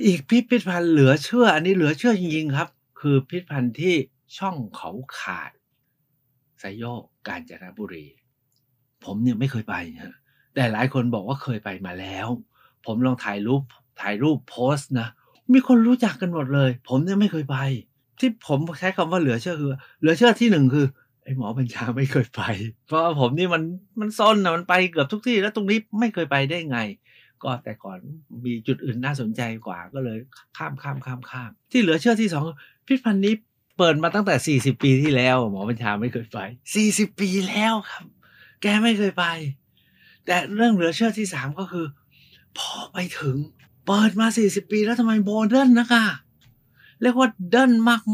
[0.06, 2.68] อีกพิพิธภัณฑ์เหลือเชื่อ อันนี้เหลือเชื่อจริงๆครับ
[3.00, 3.94] คือพิพิธภัณฑ์ที่
[4.38, 5.50] ช่องเขาขาด
[6.58, 8.06] ไซโยกกาญจนบุรี
[9.04, 10.14] ผมเนี่ยไม่เคยไปฮะ
[10.54, 12.28] แต่หลายคนบอกว่าเคยไปมาแล้ว
[12.86, 13.62] ผมลองถ่ายรูป
[14.02, 15.08] ถ่ายรูปโพสต์นะ
[15.52, 17.56] มีคนรู้จักกันหมดเลย ผมเนี่ยไม่เคยไป
[18.18, 20.86] ที่ผมใช้คำว่าเหลือเชื่อคือ เหลือเชื่อที่หนึ่งคือ
[21.22, 22.42] ไอ้หมอบัญชาไม่เคยไป
[22.86, 23.62] เพราะผมนี่มัน
[24.00, 26.78] มันซนนะมันไปเกือบทุกที่แล้วตรงนี้ไม่เคยไปได้ไง
[27.44, 27.98] ก็แต่ก่อน
[28.44, 30.18] มีจุดอื่นน่าสนใจกว่าก็เลย
[30.56, 32.44] ข้ามข้ามข้ามข้าม ที่เหลือเชื่อที่สอง
[32.86, 33.34] พิพิธภัณฑ์นี้
[33.78, 36.38] เปิดมาตั้งแต่ 40 ปีที่แล้ว หมอบัญชาไม่เคยไป
[36.80, 38.04] 40 ปีแล้วครับ
[38.62, 39.24] แกไม่เคยไป
[40.26, 41.86] แต่เรื่องเหลือเชื่อที่สามก็คือ
[42.58, 43.36] พอไปถึง
[43.86, 46.04] เปิดมา 40 ปีแล้วทำไมโมเดิร์นนะคะ
[47.02, 47.72] เรียกว่าเดิน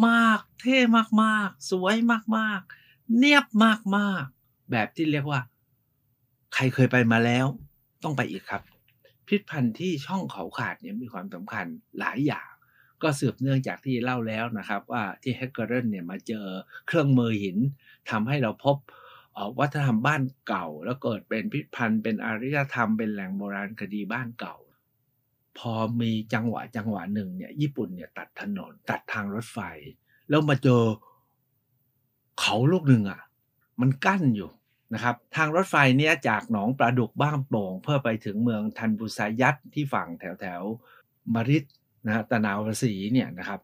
[0.09, 0.79] มากๆ เท่
[1.23, 1.97] มากๆ สวย
[2.37, 3.47] มากๆ เนียบ
[3.97, 5.41] มากๆ แบบที่เรียกว่า
[6.55, 7.47] ใครเคยไปมาแล้ว
[8.05, 8.63] ต้องไปอีกครับ
[9.29, 11.67] พิพิธภัณฑ์ที่ช่องเขาขาดเนี่ยมีความสำคัญ
[11.99, 12.49] หลายอย่าง
[13.03, 16.47] ก็สืบเนื่องจากที่เล่าแล้วนะครับ ว่าที่แฮกเกอร์เนี่ยมาเจอ
[16.87, 17.59] เครื่องมือหิน
[18.11, 18.77] ทำให้เราพบ
[19.59, 24.57] วัฒนธรรมบ้านเก่า แล้วเกิดเป็นพิพันธ์เป็นอารยธรรมเป็นแหล่งโบราณคดีบ้านเก่า
[25.59, 29.59] พอมีจังหวะจังหวะหนึ่งเนี่ยญี่ปุ่นเนี่ยตัดถนนตัดทางรถไฟ
[30.29, 30.83] แล้วมาเจอ
[32.41, 33.21] เขาลูกหนึ่งอะ
[33.81, 34.51] มันกั้นอยู่
[34.95, 40.63] นะครับทางรถไฟเนี่ยจากหนองปลาดุกบ้านโป่ง เพื่อไปถึงเมืองทันบุษายัตที่ฝั่งแถวแถว
[41.35, 41.65] มาริด
[42.07, 43.61] นะตะนาวสีเนี่ยนะครับ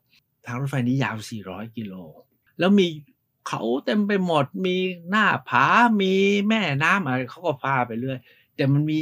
[0.47, 1.95] ทางรถไฟนี้ยาว 400 กิโล
[2.59, 2.87] แล้วมี
[3.49, 4.77] เขาเต็มไปหมดมี
[5.11, 5.65] หน้าผา
[6.03, 6.15] มี
[6.49, 8.19] แม่น้ำอะไรเขาก็พาไปเรื่อย
[8.57, 8.99] แต่มันมี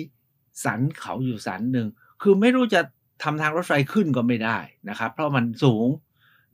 [0.65, 1.89] สันเขาอยู่สันหนึ่ง
[2.23, 2.81] คือไม่รู้จะ
[3.23, 5.87] ทำทางรถไฟขึ้นก็ไม่ได้นะครับ เพราะมันสูง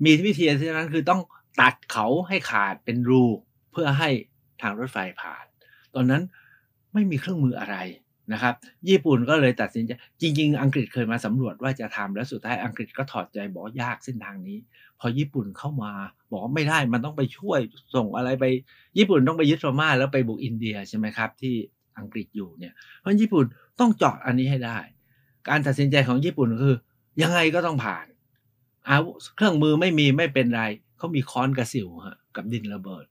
[0.04, 1.20] มีวิธีที่นั้นคือต้อง
[1.60, 3.24] ตัดเขาให้ขาดเป็นรู
[3.72, 4.10] เพื่อให้
[4.60, 5.45] ทางรถไฟผ่าน
[5.96, 6.22] ตอนนั้น
[6.92, 7.76] ไม่มีเครื่องมืออะไร
[8.32, 8.54] นะครับ
[8.88, 14.58] ญี่ปุ่นก็เลยตัดสินใจจริง ๆ อังกฤษเคยมาสำรวจว่าจะทำแล้วสุดท้ายอังกฤษก็ถอดใจบอกยากเส้นทางนี้
[15.00, 15.92] พอญี่ปุ่นเข้ามา
[16.30, 17.60] บอกไม่ได้มันต้องไปช่วย
[17.94, 18.44] ส่งอะไรไป
[18.98, 21.54] ญี่ปุ่นต้องไปยึดพม่าแล้วไปบุกอินเดียใช่ไหมครับ ที่
[21.98, 23.44] อังกฤษอยู่เนี่ยเพราะญี่ปุ่น
[23.80, 24.78] ต้องเจาะอันนี้ให้ได้
[25.48, 26.76] การตัดสินใจของญี่ปุ่นคือ
[27.22, 28.06] ยังไงก็ต้องผ่าน
[28.88, 28.96] อา
[29.36, 30.62] เครื่องมือไม่มีไม่เป็นไร
[30.98, 33.06] เขามีค้อนกระสิวฮะกับดินระเบิด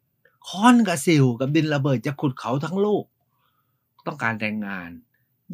[0.47, 3.05] ค้อนกระสิวกับดินระเบิดจะขุดเขาทั้งลูก
[4.07, 4.89] ต้องการแรงงาน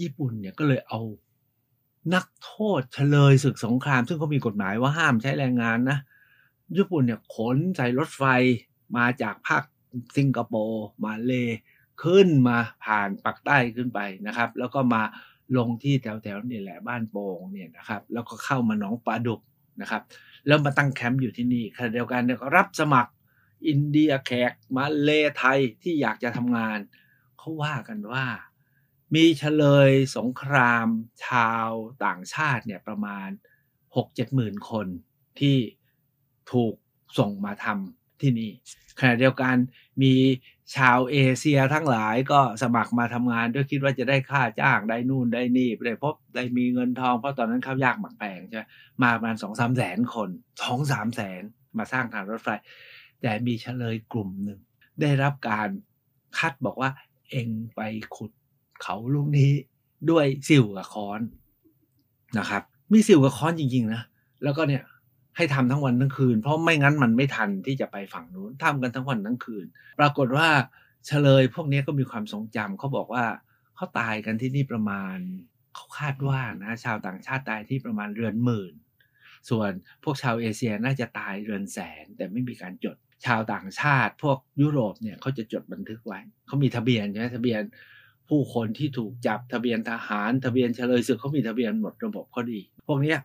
[0.02, 1.00] ญี่ปุ่นเนี่ยก็เลยเอา
[2.14, 5.98] นักโทษเฉลยศึกสงคราม ซึ่งเขามีกฎหมายว่าห้ามใช้แรงงานนะ
[6.78, 8.24] ญี่ปุ่นเนี่ยขนใส่รถไฟ
[8.98, 9.64] มาจากภาค
[10.18, 11.34] สิงคโปร์มาเล
[12.04, 15.02] ขึ้นมาผ่านปักใต้ขึ้นไปนะครับ แล้วก็มา
[15.58, 19.42] ลงที่แถวๆนี่แหละบ้านโป่งเนี่ยนะครับ แล้วก็เข้ามาหนองปลาดุก
[19.82, 20.04] นะครับ
[20.48, 23.12] แล้วมาตั้งแคมป์อยู่ที่นี่ขณะเดียวกันเนี่ยก็รับสมัคร
[23.68, 26.80] อินเดียแขกมาเลไทยที่อยากจะทำงาน
[27.38, 28.26] เขาว่ากันว่า
[29.16, 30.88] มีเฉลยสงคราม
[31.26, 31.68] ชาว
[32.06, 33.30] ต่างชาติเนี่ยประมาณ
[33.84, 34.88] 6-7หมื่นคน
[35.40, 35.58] ที่
[36.52, 36.76] ถูก
[37.18, 38.52] ส่งมาทำที่นี่
[39.00, 39.56] ขณะเดียวกัน
[40.02, 40.16] มี
[40.76, 48.64] ชาวเอเชียทั้งหลายก็สมัครมาทำงานด้วยคิดว่าจะได้ค่าจ้างได้นู่นได้นี่ได้พบได้มีเงินทองเพราะตอนนั้นข้าวยากหมักแพงใช่
[49.02, 50.30] มาประมาณสองสามแสนคน
[50.62, 51.42] สองสามแสน
[51.78, 52.50] มาสร้างทางรถไฟ
[53.22, 54.60] แต่มีเฉลยกลุ่มหนึ่ง
[55.02, 55.70] ได้รับการ
[56.38, 56.90] คัดบอกว่า
[57.30, 57.82] เองไป
[58.16, 58.32] ขุด
[58.82, 59.52] เขาลูกนี้
[60.10, 61.22] ด้วยสิวกับค้อน
[62.38, 64.02] นะครับ มีสิวกับค้อนจริง ๆ นะ
[64.44, 64.84] แล้วก็เนี่ย
[65.38, 69.66] ให้ทำทั้งวันทั้งคืน เพราะไม่งั้นมันไม่ทันที่จะไปฝั่งนู้นทำกันทั้งวันทั้งคืน
[70.00, 70.48] ปรากฏว่า
[71.08, 73.26] เฉลยพวกนี้ก็มีความทรงจำเขาบอกว่า
[73.76, 75.18] เขาตายกันที่นี่ประมาณ
[75.76, 78.74] เขาคาดว่านะชาวต่างชาติตายที่ประมาณเรือนหมื่น
[79.50, 79.72] ส่วน
[80.04, 87.62] พวกชาวเอเชียน่าจะตายเรือนแสนแต่ไม่มีการจด ชาวต่างชาติ พวกยุโรปเนี่ยเขาจะจดบันทึกไว้ เขามีทะเบียนใช่ไหมทะเบียน
[88.30, 93.16] ผู้คนที่ถูกจับทะเบียนทหาร ทะเบียนเฉลยศึกเขามีทะเบียนหมดระบบเขาดี พวกนี้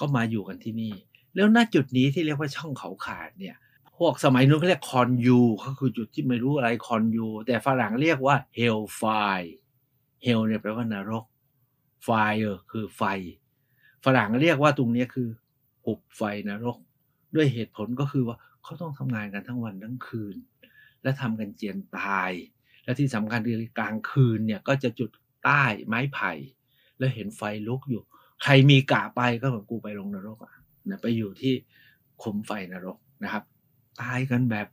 [0.00, 0.94] ก็มาอยู่กันที่นี่
[1.34, 3.56] แล้วณจุดนี้ที่เรียกว่าช่องเขาขาดเนี่ย
[3.98, 9.02] พวกสมัยนู้นเขาเรียกคอนยูก็คือจุดที่ไม่รู้อะไรคอนยูแต่ฝรั่งเรียกว่าเฮลไฟ
[10.22, 11.24] เฮลเนี่ยแปลว่านรก
[12.04, 12.10] ไฟ
[12.70, 13.02] คือไฟ
[14.04, 15.28] ฝรั่งเรียกว่าตรงนี้คือ
[15.84, 16.76] หุบไฟนรก
[17.34, 20.36] ด้วยเหตุผลก็คือว่า เขาต้องทำงานกันทั้งวันทั้งคืน
[21.02, 22.32] และทำกันเจียนตาย
[22.84, 25.10] และที่สำคัญคือกลางคืนเนี่ยก็จะจุด
[25.44, 26.32] ใต้ไม้ไผ่
[26.98, 28.02] แล้วเห็นไฟลุกอยู่
[28.42, 30.52] ใครมีกะไปก็เหมือนกูไปลงนรกอะ
[30.88, 31.54] นะไปอยู่ที่
[32.22, 33.44] คุมไฟนรกนะครับ
[34.00, 34.66] ตายกันแบบ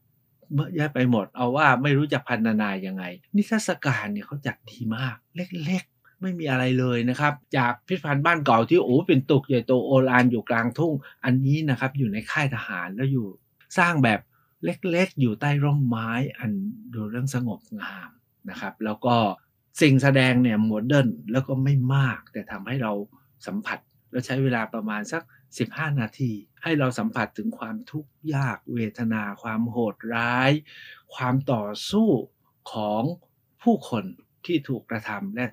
[0.54, 3.04] เมื่อแยะไปหมด เอาว่าไม่รู้จะพันนายังไง
[3.36, 10.94] นิทรรศการเนี่ยเขาจัดดีมาก เล็กๆ ไม่มีอะไรเลยนะครับ จากพิพิธภัณฑ์บ้านเก่าที่โอ้เป็นตุกใหญ่โตโอฬารอยู่กลางทุ่ง
[11.26, 13.28] อันนี้นะครับอยู่ในค่ายทหารแล้วอยู่
[13.78, 14.20] สร้างแบบ
[14.64, 16.52] เล็กๆ อยู่ใต้ร่มไม้อัน
[16.94, 18.10] ดูเรื่องสงบงาม
[18.50, 19.16] นะครับ แล้วก็
[19.82, 22.92] สิ่งแสดงเนี่ยโมเดิร์นแล้วก็ไม่มาก แต่ทำให้เรา
[23.48, 23.80] สัมผัส
[24.12, 25.24] แล้วใช้เวลาประมาณสัก
[25.62, 26.32] 15 นาที
[26.64, 30.52] ให้เราสัมผัสถึงความทุกข์ยากเวทนา ความโหดร้าย
[31.16, 32.10] ความต่อสู้
[32.72, 33.04] ของ
[33.64, 34.06] ผู้คน
[34.46, 35.46] ที่ถูกกระทำและ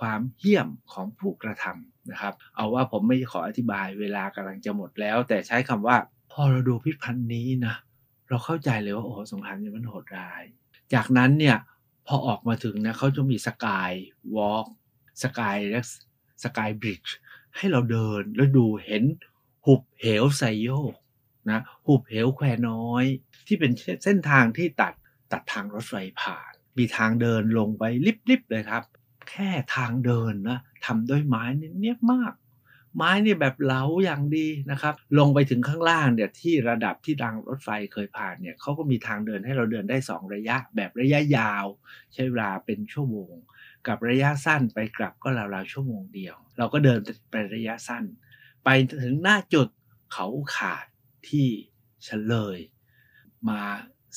[0.00, 5.96] ความเหี้ยมของผู้กระทำนะครับ เอาว่าผมไม่ขออธิบายเวลากำลังจะหมดแล้ว แต่ใช้คำว่า
[6.40, 7.74] อเราดูพิพันธ์นี้นะ
[8.28, 10.42] เราเข้าใจเลยว่าโอ้สงครามนี้มันโหดร้าย
[10.94, 11.56] จากนั้นเนี่ย
[12.06, 13.92] พอออกมาถึงนะเขาจะมีสกาย
[14.36, 14.66] วอล์ก
[15.22, 15.80] สกายและ
[16.42, 17.14] สกายบริดจ์
[17.56, 19.04] ให้เราเดินแล้วดูเห็น
[19.66, 20.94] หุบเหวไซโยก
[21.50, 23.04] นะหุบเหวแควน้อย
[23.46, 23.72] ที่เป็น
[24.04, 24.94] เส้นทางที่ตัด
[25.32, 27.84] ตัดทางรถไฟผ่าน มีทางเดินลงไป
[28.30, 28.82] ลิบๆเลยครับ
[29.30, 31.44] แค่ทางเดินนะทำด้วยไม้
[31.80, 32.32] เนียบมาก
[32.96, 41.66] ไม้นี่แบบเหลาอย่างดีนะครับ ลงไปถึงข้างล่างเนี่ยที่ระดับที่รางรถไฟเคยผ่านเนี่ยเขาก็มีทางเดินให้เราเดินได้ 2 ระยะ แบบระยะยาว
[42.12, 43.34] ใช้เวลาเป็นชั่วโมง
[43.86, 46.98] กับระยะสั้นไปกลับก็ราวๆชั่วโมงเดียว เราก็เดิน
[47.30, 48.04] ไประยะสั้น
[48.64, 48.68] ไป
[49.02, 49.68] ถึงหน้าจุด
[50.12, 50.86] เขาขาด
[51.28, 51.48] ที่
[52.04, 52.58] เฉลย
[53.48, 53.62] มา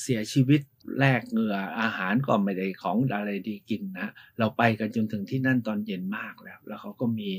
[0.02, 0.62] เสียชีวิต
[1.00, 7.32] แลกเหงื่ออาหารก็ไม่ได้ของอะไรดีกินนะ เราไปกันจนถึงที่นั่นตอนเย็นมากแล้ว แล้วเขาก็มี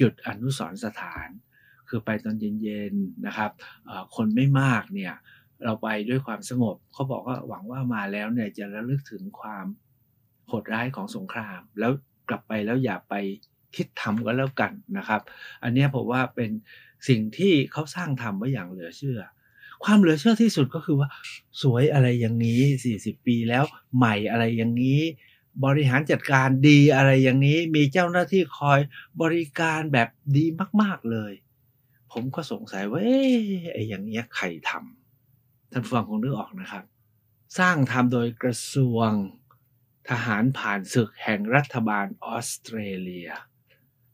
[0.00, 1.28] จุดอนุสรณ์สถาน
[1.88, 3.50] คือไปตอนเย็นๆนะครับ
[4.16, 5.14] คนไม่มากเนี่ย
[5.64, 9.66] เราไปด้วยความสงบเขาบอกว่าหวังว่ามาแล้วเนี่ยจะระลึกถึงความ
[10.48, 11.92] โหดร้ายของสงคราม แล้ว
[12.28, 13.14] กลับไปแล้วอย่าไป
[13.76, 15.20] คิดทำก็แล้วกันนะครับ
[15.62, 16.50] อันนี้ผมว่าเป็น
[17.08, 19.20] สิ่งที่เขาสร้างทำไว้อย่างเหลือเชื่อ
[19.84, 21.08] ความเหลือเชื่อที่สุดก็คือว่า
[21.62, 22.60] สวยอะไรอย่างนี้
[22.96, 23.64] 40 ปีแล้ว
[23.96, 25.00] ใหม่อะไรอย่างนี้
[25.64, 28.80] บริหารจัดการดีอะไรอย่างนี้ มีเจ้าหน้าที่คอย
[29.22, 30.44] บริการแบบดี
[30.82, 31.32] มาก ๆเลย
[32.12, 33.40] ผมก็สงสัยว่าเอ๊ะ
[33.72, 36.84] ไอ้อย่างเงี้ยใครทำท่านฟังคงนึกออกนะครับ
[37.58, 39.10] สร้างทำโดยกระทรวง
[40.10, 43.30] ทหารผ่านศึกแห่งรัฐบาลออสเตรเลีย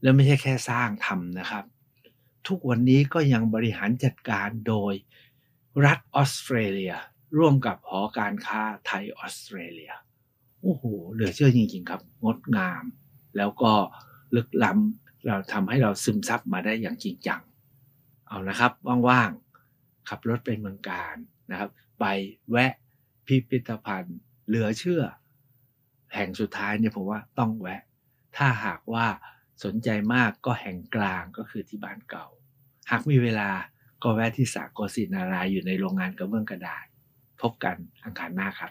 [0.02, 1.64] แล้วไม่ใช่แค่สร้างทำนะครับ
[2.48, 4.94] ทุกวันนี้ก็ยังบริหารจัดการโดย
[5.84, 6.94] รัฐออสเตรเลีย
[7.38, 9.92] ร่วมกับหอการค้าไทยออสเตรเลีย
[10.62, 12.84] โอ้โหเหลือเชื่อจริงๆครับ งดงาม
[13.36, 13.72] แล้วก็
[14.36, 17.40] ลึกล้ำเราทำให้เราซึมซับมาได้อย่างจริงจัง
[18.28, 18.72] เอานะครับ
[19.08, 21.16] ว่างๆ ขับรถไปเมืองการ
[21.50, 22.04] นะครับ ไป
[22.50, 22.72] แวะ
[23.26, 25.02] พิพิธภัณฑ์ เหลือเชื่อ
[26.14, 27.82] แห่งสุดท้ายเนี่ยผมว่าต้องแวะ
[28.36, 29.06] ถ้าหากว่า
[29.64, 32.26] สนใจมากก็แห่งกลางก็คือที่บ้านเก่า
[32.90, 33.50] หากมีเวลา
[34.02, 36.86] ก็แวะที่สากศินารายอยู่ในโรงงานกระเบื้องกระดาษ
[37.40, 38.70] พบกันอังคารหน้าครับ